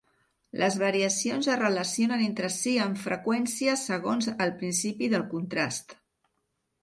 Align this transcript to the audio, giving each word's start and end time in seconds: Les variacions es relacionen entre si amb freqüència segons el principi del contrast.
Les 0.59 0.77
variacions 0.83 1.49
es 1.55 1.59
relacionen 1.59 2.23
entre 2.27 2.49
si 2.55 2.73
amb 2.85 2.97
freqüència 3.03 3.77
segons 3.81 4.31
el 4.47 4.53
principi 4.63 5.11
del 5.15 5.27
contrast. 5.35 5.97